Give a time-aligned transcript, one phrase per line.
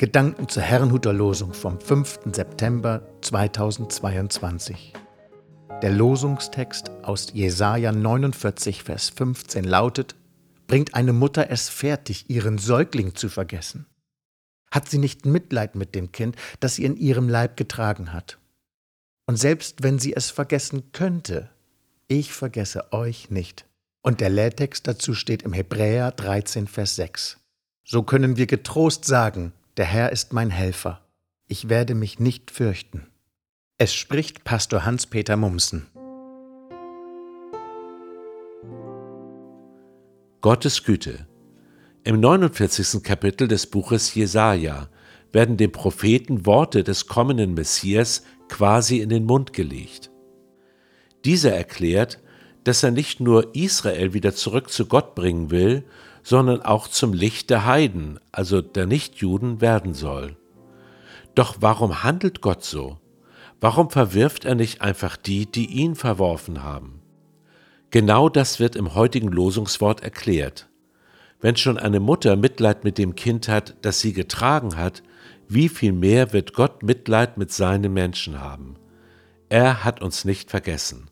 [0.00, 2.20] Gedanken zur Herrenhuter Losung vom 5.
[2.32, 4.94] September 2022.
[5.82, 10.16] Der Losungstext aus Jesaja 49, Vers 15 lautet:
[10.66, 13.84] Bringt eine Mutter es fertig, ihren Säugling zu vergessen?
[14.70, 18.38] Hat sie nicht Mitleid mit dem Kind, das sie in ihrem Leib getragen hat?
[19.26, 21.50] Und selbst wenn sie es vergessen könnte,
[22.08, 23.66] ich vergesse euch nicht.
[24.00, 27.36] Und der Lehrtext dazu steht im Hebräer 13, Vers 6.
[27.84, 31.06] So können wir getrost sagen, der Herr ist mein Helfer.
[31.46, 33.06] Ich werde mich nicht fürchten.
[33.78, 35.86] Es spricht Pastor Hans-Peter Mumsen.
[40.40, 41.26] Gottes Güte.
[42.02, 43.02] Im 49.
[43.02, 44.88] Kapitel des Buches Jesaja
[45.32, 50.10] werden dem Propheten Worte des kommenden Messias quasi in den Mund gelegt.
[51.24, 52.20] Dieser erklärt,
[52.64, 55.84] dass er nicht nur Israel wieder zurück zu Gott bringen will,
[56.22, 60.36] sondern auch zum Licht der Heiden, also der Nichtjuden, werden soll.
[61.34, 62.98] Doch warum handelt Gott so?
[63.60, 67.00] Warum verwirft er nicht einfach die, die ihn verworfen haben?
[67.90, 70.68] Genau das wird im heutigen Losungswort erklärt.
[71.40, 75.02] Wenn schon eine Mutter Mitleid mit dem Kind hat, das sie getragen hat,
[75.48, 78.76] wie viel mehr wird Gott Mitleid mit seinen Menschen haben?
[79.48, 81.09] Er hat uns nicht vergessen.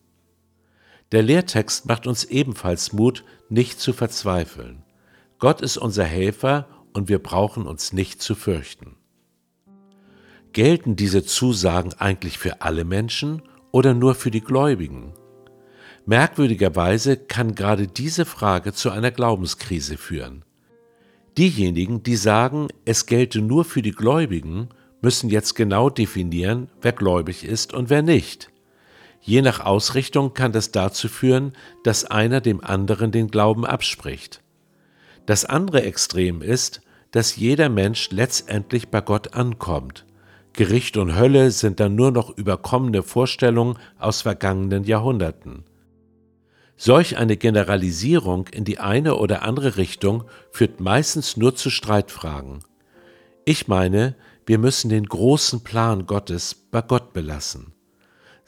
[1.13, 4.83] Der Lehrtext macht uns ebenfalls Mut, nicht zu verzweifeln.
[5.39, 8.97] Gott ist unser Helfer und wir brauchen uns nicht zu fürchten.
[10.53, 15.15] Gelten diese Zusagen eigentlich für alle Menschen oder nur für die Gläubigen?
[16.05, 20.45] Merkwürdigerweise kann gerade diese Frage zu einer Glaubenskrise führen.
[21.37, 27.45] Diejenigen, die sagen, es gelte nur für die Gläubigen, müssen jetzt genau definieren, wer gläubig
[27.45, 28.51] ist und wer nicht.
[29.29, 31.53] Je nach Ausrichtung kann das dazu führen,
[31.85, 34.41] dass einer dem anderen den Glauben abspricht.
[35.27, 40.07] Das andere Extrem ist, dass jeder Mensch letztendlich bei Gott ankommt.
[40.55, 45.65] Gericht und Hölle sind dann nur noch überkommene Vorstellungen aus vergangenen Jahrhunderten.
[46.79, 52.61] Solch eine Generalisierung in die eine oder andere Richtung führt meistens nur zu Streitfragen.
[53.45, 54.15] Ich meine,
[54.47, 57.75] wir müssen den großen Plan Gottes bei Gott belassen.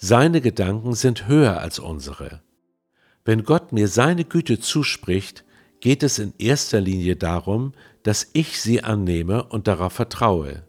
[0.02, 2.40] Seine Gedanken sind höher als unsere.
[3.26, 5.44] Wenn Gott mir seine Güte zuspricht,
[5.80, 10.62] geht es in erster Linie darum, dass ich sie annehme und darauf vertraue.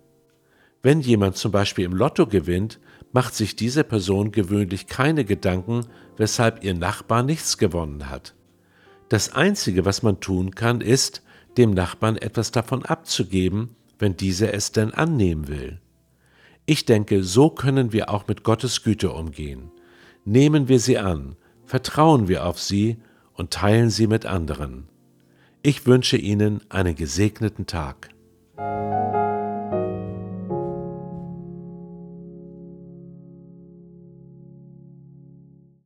[0.83, 2.81] Wenn jemand zum Beispiel im Lotto gewinnt,
[3.13, 5.85] macht sich diese Person gewöhnlich keine Gedanken,
[6.17, 8.35] weshalb ihr Nachbar nichts gewonnen hat.
[9.07, 11.23] Das Einzige, was man tun kann, ist,
[11.55, 15.79] dem Nachbarn etwas davon abzugeben, wenn dieser es denn annehmen will.
[16.71, 19.71] Ich denke, so können wir auch mit Gottes Güte umgehen.
[20.23, 22.95] Nehmen wir sie an, vertrauen wir auf sie
[23.33, 24.87] und teilen sie mit anderen.
[25.63, 28.11] Ich wünsche Ihnen einen gesegneten Tag.